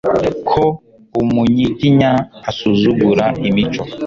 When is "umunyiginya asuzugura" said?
1.21-3.25